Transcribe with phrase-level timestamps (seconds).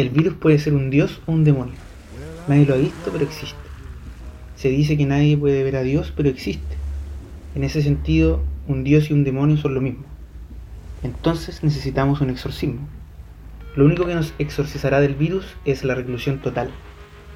[0.00, 1.74] El virus puede ser un dios o un demonio.
[2.48, 3.58] Nadie lo ha visto, pero existe.
[4.56, 6.74] Se dice que nadie puede ver a Dios, pero existe.
[7.54, 10.04] En ese sentido, un dios y un demonio son lo mismo.
[11.02, 12.88] Entonces necesitamos un exorcismo.
[13.76, 16.70] Lo único que nos exorcizará del virus es la reclusión total,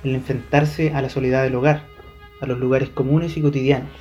[0.03, 1.83] el enfrentarse a la soledad del hogar,
[2.41, 3.93] a los lugares comunes y cotidianos.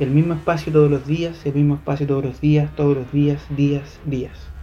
[0.00, 3.40] El mismo espacio todos los días, el mismo espacio todos los días, todos los días,
[3.56, 4.57] días, días.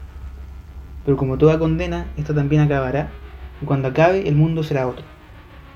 [1.06, 3.12] Pero como toda condena, esta también acabará,
[3.62, 5.06] y cuando acabe el mundo será otro.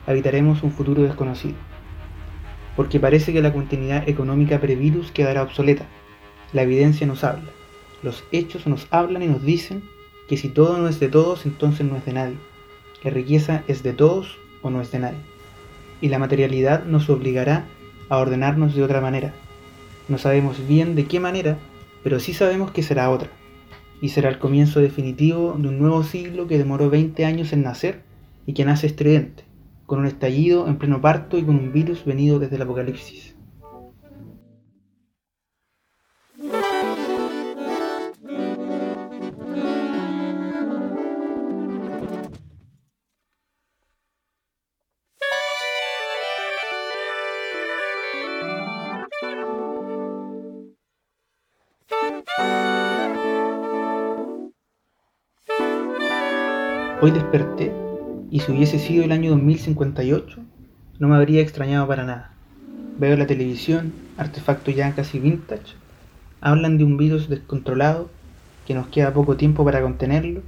[0.07, 1.55] Habitaremos un futuro desconocido.
[2.75, 5.85] Porque parece que la continuidad económica previrus quedará obsoleta.
[6.51, 7.49] La evidencia nos habla.
[8.01, 9.83] Los hechos nos hablan y nos dicen
[10.27, 12.37] que si todo no es de todos, entonces no es de nadie.
[13.03, 15.19] La riqueza es de todos o no es de nadie.
[16.01, 17.65] Y la materialidad nos obligará
[18.09, 19.33] a ordenarnos de otra manera.
[20.07, 21.57] No sabemos bien de qué manera,
[22.03, 23.29] pero sí sabemos que será otra.
[24.01, 28.01] Y será el comienzo definitivo de un nuevo siglo que demoró 20 años en nacer
[28.45, 29.43] y que nace estridente,
[29.85, 33.35] con un estallido en pleno parto y con un virus venido desde el apocalipsis.
[57.01, 57.71] Hoy desperté
[58.29, 60.37] y si hubiese sido el año 2058
[60.99, 62.33] no me habría extrañado para nada.
[62.97, 65.75] Veo la televisión, artefacto ya casi vintage,
[66.41, 68.09] hablan de un virus descontrolado
[68.67, 70.41] que nos queda poco tiempo para contenerlo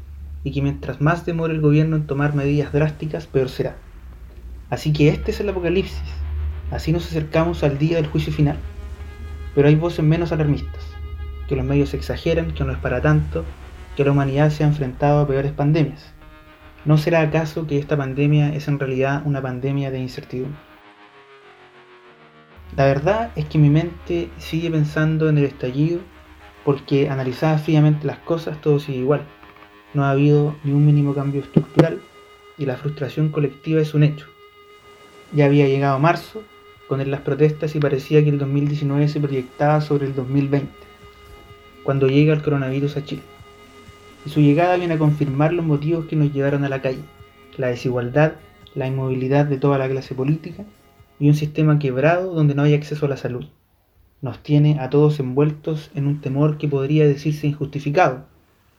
[0.44, 3.78] y que mientras más demore el gobierno en tomar medidas drásticas, peor será.
[4.70, 6.04] Así que este es el apocalipsis,
[6.70, 8.58] así nos acercamos al día del juicio final.
[9.56, 10.84] Pero hay voces menos alarmistas,
[11.48, 13.46] que los medios exageran, que no es para tanto,
[13.96, 16.14] que la humanidad se ha enfrentado a peores pandemias
[16.84, 20.58] ¿No será acaso que esta pandemia es en realidad una pandemia de incertidumbre?
[22.76, 26.00] La verdad es que mi mente sigue pensando en el estallido
[26.66, 29.22] porque analizadas fríamente las cosas todo sigue igual.
[29.94, 32.02] No ha habido ni un mínimo cambio estructural
[32.58, 34.26] y la frustración colectiva es un hecho.
[35.34, 36.42] Ya había llegado marzo,
[36.88, 40.68] con las protestas y parecía que el 2019 se proyectaba sobre el 2020,
[41.84, 43.24] cuando llega el coronavirus a Chile
[44.26, 47.04] y su llegada viene a confirmar los motivos que nos llevaron a la calle,
[47.58, 48.34] la desigualdad,
[48.76, 50.64] la inmovilidad de toda la clase política
[51.20, 53.46] y un sistema quebrado donde no hay acceso a la salud.
[54.22, 58.26] Nos tiene a todos envueltos en un temor que podría decirse injustificado,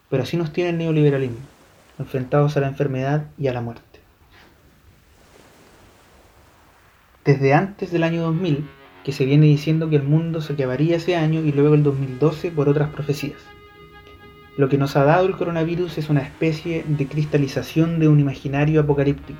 [0.09, 1.37] pero así nos tiene el neoliberalismo,
[1.99, 3.99] enfrentados a la enfermedad y a la muerte.
[7.25, 8.65] Desde antes del año 2000,
[9.03, 12.51] que se viene diciendo que el mundo se acabaría ese año y luego el 2012
[12.51, 13.39] por otras profecías.
[14.55, 18.81] Lo que nos ha dado el coronavirus es una especie de cristalización de un imaginario
[18.81, 19.39] apocalíptico.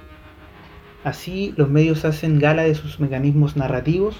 [1.03, 4.15] Así, los medios hacen gala de sus mecanismos narrativos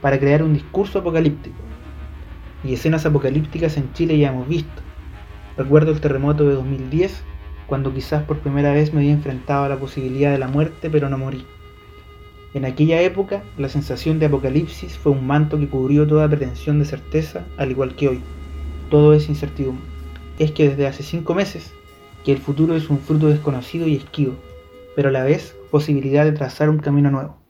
[0.00, 1.56] para crear un discurso apocalíptico.
[2.64, 4.82] Y escenas apocalípticas en Chile ya hemos visto.
[5.58, 7.22] Recuerdo el terremoto de 2010,
[7.66, 11.10] cuando quizás por primera vez me había enfrentado a la posibilidad de la muerte, pero
[11.10, 11.44] no morí.
[12.54, 16.86] En aquella época, la sensación de apocalipsis fue un manto que cubrió toda pretensión de
[16.86, 18.20] certeza, al igual que hoy.
[18.88, 19.93] Todo es incertidumbre
[20.38, 21.72] es que desde hace cinco meses
[22.24, 24.34] que el futuro es un fruto desconocido y esquivo,
[24.96, 27.43] pero a la vez posibilidad de trazar un camino nuevo.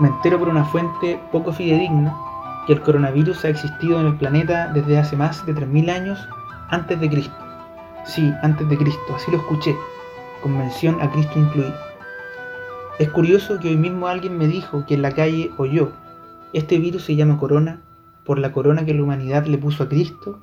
[0.00, 2.16] Me entero por una fuente poco fidedigna
[2.66, 6.18] que el coronavirus ha existido en el planeta desde hace más de 3.000 años
[6.70, 7.36] antes de Cristo.
[8.06, 9.76] Sí, antes de Cristo, así lo escuché,
[10.42, 11.74] con mención a Cristo incluido.
[12.98, 15.92] Es curioso que hoy mismo alguien me dijo que en la calle oyó,
[16.54, 17.82] este virus se llama corona
[18.24, 20.38] por la corona que la humanidad le puso a Cristo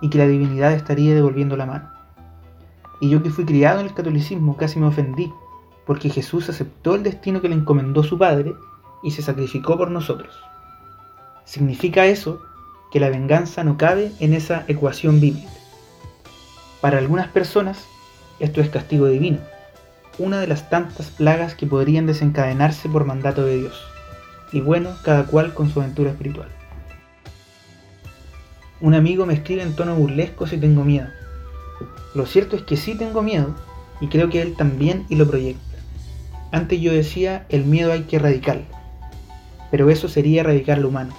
[0.00, 1.90] y que la divinidad estaría devolviendo la mano.
[3.00, 5.32] Y yo que fui criado en el catolicismo casi me ofendí,
[5.86, 8.54] porque Jesús aceptó el destino que le encomendó su Padre
[9.02, 10.34] y se sacrificó por nosotros.
[11.44, 12.42] ¿Significa eso
[12.90, 15.50] que la venganza no cabe en esa ecuación bíblica?
[16.80, 17.84] Para algunas personas,
[18.40, 19.38] esto es castigo divino,
[20.18, 23.80] una de las tantas plagas que podrían desencadenarse por mandato de Dios.
[24.52, 26.48] Y bueno, cada cual con su aventura espiritual.
[28.80, 31.06] Un amigo me escribe en tono burlesco si tengo miedo.
[32.14, 33.54] Lo cierto es que sí tengo miedo,
[34.00, 35.62] y creo que él también y lo proyecta.
[36.50, 38.64] Antes yo decía, el miedo hay que erradicarlo,
[39.72, 41.14] pero eso sería erradicar lo humano.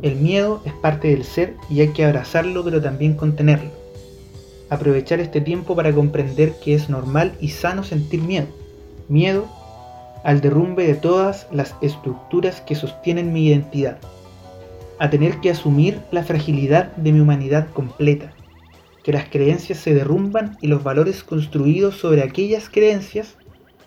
[0.00, 3.70] El miedo es parte del ser y hay que abrazarlo pero también contenerlo.
[4.70, 8.46] Aprovechar este tiempo para comprender que es normal y sano sentir miedo.
[9.08, 9.46] Miedo
[10.24, 13.98] al derrumbe de todas las estructuras que sostienen mi identidad.
[14.98, 18.32] A tener que asumir la fragilidad de mi humanidad completa.
[19.04, 23.36] Que las creencias se derrumban y los valores construidos sobre aquellas creencias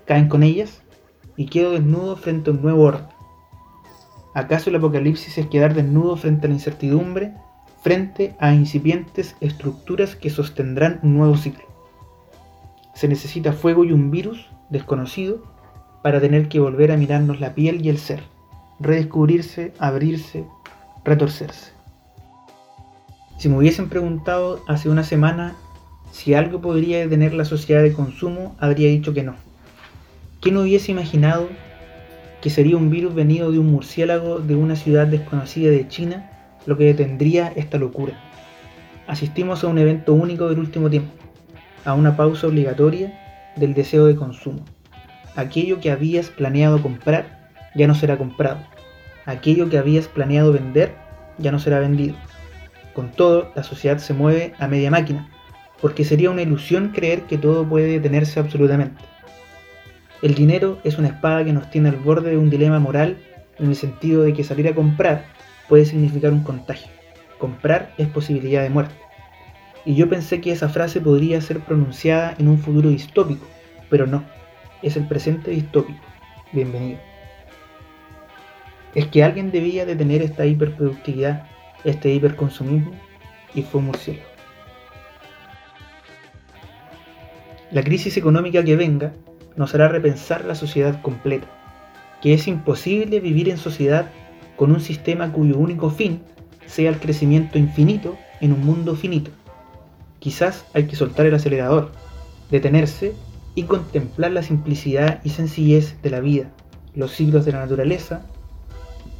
[0.05, 0.83] caen con ellas
[1.35, 3.14] y quedo desnudo frente a un nuevo orden.
[4.35, 7.33] ¿Acaso el apocalipsis es quedar desnudo frente a la incertidumbre,
[7.81, 11.63] frente a incipientes estructuras que sostendrán un nuevo ciclo?
[12.93, 15.41] Se necesita fuego y un virus desconocido
[16.03, 18.23] para tener que volver a mirarnos la piel y el ser,
[18.77, 20.45] redescubrirse, abrirse,
[21.05, 21.71] retorcerse.
[23.37, 25.55] Si me hubiesen preguntado hace una semana
[26.11, 29.35] si algo podría detener la sociedad de consumo, habría dicho que no.
[30.41, 31.47] ¿Quién hubiese imaginado
[32.45, 36.29] que sería un virus venido de un murciélago de una ciudad desconocida de China
[36.67, 38.13] lo que detendría esta locura.
[39.07, 41.11] Asistimos a un evento único del último tiempo,
[41.85, 44.63] a una pausa obligatoria del deseo de consumo.
[45.35, 48.59] Aquello que habías planeado comprar ya no será comprado.
[49.25, 50.93] Aquello que habías planeado vender
[51.39, 52.15] ya no será vendido.
[52.93, 55.31] Con todo, la sociedad se mueve a media máquina,
[55.81, 59.03] porque sería una ilusión creer que todo puede detenerse absolutamente.
[60.21, 63.17] El dinero es una espada que nos tiene al borde de un dilema moral
[63.59, 65.25] en el sentido de que salir a comprar
[65.67, 66.89] puede significar un contagio.
[67.37, 68.95] Comprar es posibilidad de muerte.
[69.85, 73.45] Y yo pensé que esa frase podría ser pronunciada en un futuro distópico,
[73.89, 74.23] pero no,
[74.81, 75.99] es el presente distópico.
[76.51, 76.99] Bienvenido.
[78.95, 81.45] Es que alguien debía de tener esta hiperproductividad,
[81.83, 82.91] este hiperconsumismo,
[83.53, 83.81] y fue.
[87.71, 89.13] La crisis económica que venga
[89.55, 91.47] nos hará repensar la sociedad completa,
[92.21, 94.09] que es imposible vivir en sociedad
[94.55, 96.21] con un sistema cuyo único fin
[96.65, 99.31] sea el crecimiento infinito en un mundo finito.
[100.19, 101.91] Quizás hay que soltar el acelerador,
[102.49, 103.13] detenerse
[103.53, 106.51] y contemplar la simplicidad y sencillez de la vida,
[106.93, 108.25] los siglos de la naturaleza,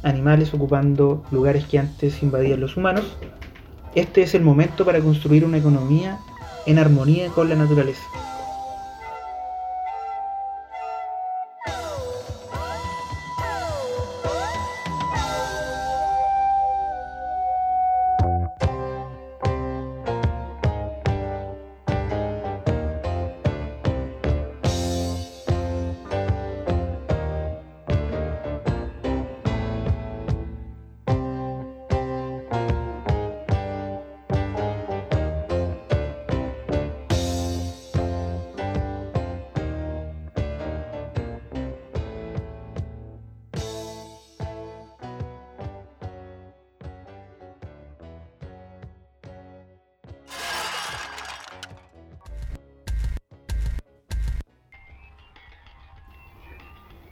[0.02, 3.16] animales ocupando lugares que antes invadían los humanos.
[3.94, 6.18] Este es el momento para construir una economía
[6.66, 8.02] en armonía con la naturaleza.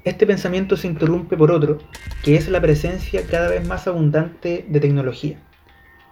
[0.04, 1.78] Este pensamiento se interrumpe por otro,
[2.22, 5.38] que es la presencia cada vez más abundante de tecnología.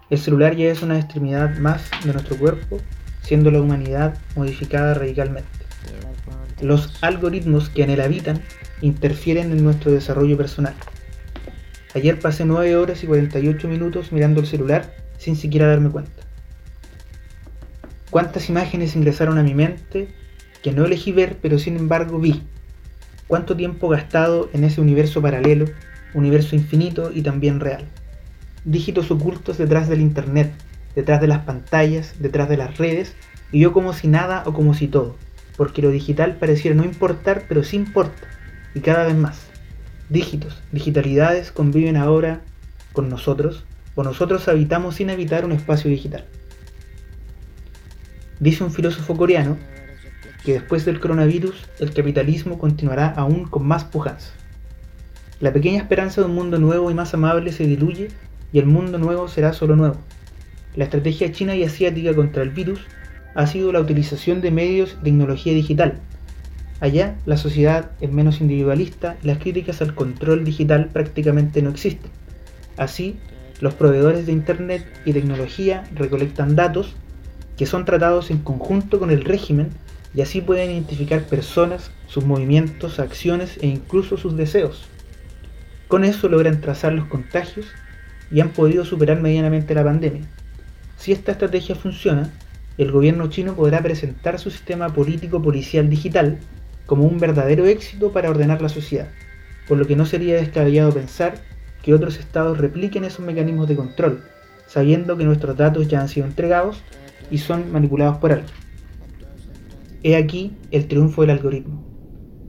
[0.09, 2.79] El celular ya es una extremidad más de nuestro cuerpo,
[3.21, 5.51] siendo la humanidad modificada radicalmente.
[6.63, 8.41] Los algoritmos que en él habitan
[8.81, 10.75] interfieren en nuestro desarrollo personal.
[11.95, 16.23] Ayer pasé 9 horas y 48 minutos mirando el celular sin siquiera darme cuenta.
[18.09, 20.09] ¿Cuántas imágenes ingresaron a mi mente
[20.63, 22.43] que no elegí ver pero sin embargo vi?
[23.33, 25.65] Cuánto tiempo gastado en ese universo paralelo,
[26.12, 27.87] universo infinito y también real.
[28.67, 30.53] Dígitos ocultos detrás del Internet,
[30.95, 33.15] detrás de las pantallas, detrás de las redes,
[33.51, 35.17] y yo como si nada o como si todo,
[35.57, 38.29] porque lo digital pareciera no importar, pero sí importa,
[38.75, 39.47] y cada vez más.
[40.11, 42.43] Dígitos, digitalidades conviven ahora
[42.93, 46.27] con nosotros, o nosotros habitamos sin habitar un espacio digital.
[48.41, 49.57] Dice un filósofo coreano
[50.45, 54.33] que después del coronavirus el capitalismo continuará aún con más pujanza.
[55.41, 58.09] La pequeña esperanza de un mundo nuevo y más amable se diluye
[58.53, 59.97] y el mundo nuevo será solo nuevo.
[60.77, 62.81] La estrategia china y asiática contra el virus
[63.35, 66.01] ha sido la utilización de medios y tecnología digital.
[66.81, 72.11] Allá la sociedad es menos individualista y las críticas al control digital prácticamente no existen.
[72.77, 73.17] Así,
[73.61, 76.97] los proveedores de Internet y tecnología recolectan datos
[77.57, 79.71] que son tratados en conjunto con el régimen
[80.14, 84.85] y así pueden identificar personas, sus movimientos, acciones e incluso sus deseos.
[85.88, 87.66] Con eso logran trazar los contagios
[88.31, 90.23] y han podido superar medianamente la pandemia.
[90.97, 92.31] Si esta estrategia funciona,
[92.78, 96.38] el gobierno chino podrá presentar su sistema político policial digital
[96.87, 99.09] como un verdadero éxito para ordenar la sociedad,
[99.69, 101.35] por lo que no sería descabellado pensar
[101.83, 104.25] que otros estados repliquen esos mecanismos de control,
[104.66, 106.83] sabiendo que nuestros datos ya han sido entregados
[107.31, 108.62] y son manipulados por alguien.
[110.04, 111.87] He aquí el triunfo del algoritmo.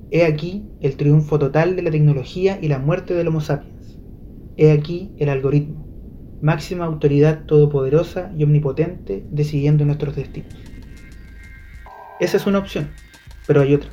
[0.09, 3.99] He aquí el triunfo total de la tecnología y la muerte del Homo sapiens.
[4.57, 5.87] He aquí el algoritmo,
[6.41, 10.53] máxima autoridad todopoderosa y omnipotente decidiendo nuestros destinos.
[12.19, 12.89] Esa es una opción,
[13.45, 13.91] pero hay otra.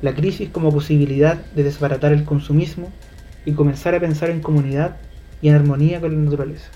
[0.00, 2.90] La crisis como posibilidad de desbaratar el consumismo
[3.44, 4.96] y comenzar a pensar en comunidad
[5.42, 6.70] y en armonía con la naturaleza.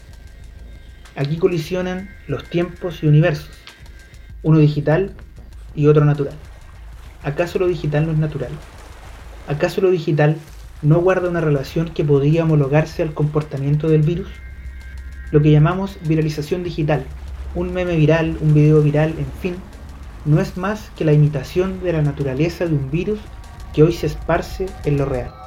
[1.16, 3.50] Aquí colisionan los tiempos y universos,
[4.42, 5.14] uno digital
[5.74, 6.34] y otro natural.
[7.22, 8.50] ¿Acaso lo digital no es natural?
[9.48, 10.36] ¿Acaso lo digital
[10.82, 14.28] no guarda una relación que podría homologarse al comportamiento del virus?
[15.30, 17.04] Lo que llamamos viralización digital,
[17.54, 19.56] un meme viral, un video viral, en fin,
[20.24, 23.18] no es más que la imitación de la naturaleza de un virus
[23.72, 25.41] que hoy se esparce en lo real.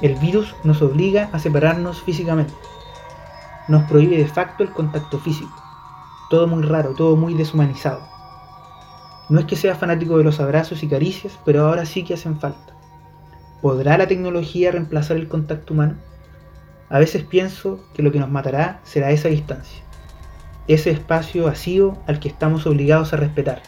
[0.00, 2.54] El virus nos obliga a separarnos físicamente.
[3.66, 5.52] Nos prohíbe de facto el contacto físico.
[6.30, 8.00] Todo muy raro, todo muy deshumanizado.
[9.28, 12.38] No es que sea fanático de los abrazos y caricias, pero ahora sí que hacen
[12.38, 12.74] falta.
[13.60, 15.96] ¿Podrá la tecnología reemplazar el contacto humano?
[16.90, 19.82] A veces pienso que lo que nos matará será esa distancia,
[20.68, 23.62] ese espacio vacío al que estamos obligados a respetar,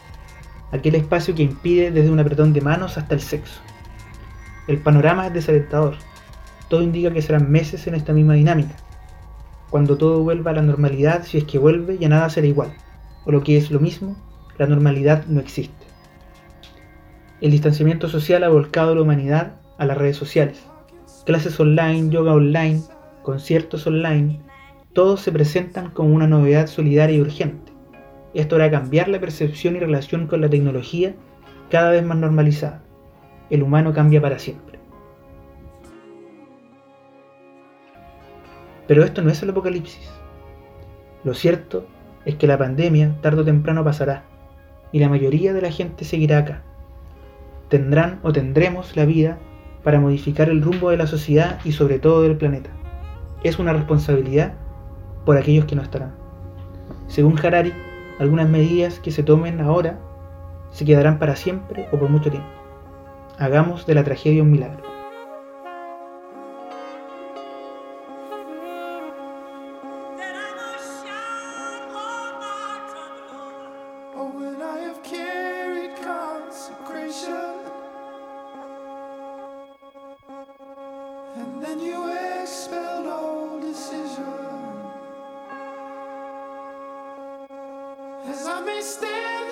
[0.71, 3.59] aquel espacio que impide desde un apretón de manos hasta el sexo.
[4.67, 5.97] El panorama es desalentador,
[6.71, 8.73] todo indica que serán meses en esta misma dinámica.
[9.69, 12.71] Cuando todo vuelva a la normalidad, si es que vuelve, ya nada será igual.
[13.25, 14.15] O lo que es lo mismo,
[14.57, 15.85] la normalidad no existe.
[17.41, 20.63] El distanciamiento social ha volcado a la humanidad a las redes sociales.
[21.25, 22.79] Clases online, yoga online,
[23.21, 24.39] conciertos online,
[24.93, 27.73] todos se presentan como una novedad solidaria y urgente.
[28.33, 31.15] Esto hará cambiar la percepción y relación con la tecnología
[31.69, 32.81] cada vez más normalizada.
[33.49, 34.70] El humano cambia para siempre.
[38.87, 40.11] Pero esto no es el apocalipsis.
[41.23, 41.85] Lo cierto
[42.25, 44.23] es que la pandemia tarde o temprano pasará
[44.91, 46.63] y la mayoría de la gente seguirá acá.
[47.69, 49.37] Tendrán o tendremos la vida
[49.83, 52.69] para modificar el rumbo de la sociedad y sobre todo del planeta.
[53.43, 54.53] Es una responsabilidad
[55.25, 56.13] por aquellos que no estarán.
[57.07, 57.73] Según Harari,
[58.19, 59.99] algunas medidas que se tomen ahora
[60.71, 62.49] se quedarán para siempre o por mucho tiempo.
[63.37, 64.90] Hagamos de la tragedia un milagro.
[88.65, 89.50] me stand.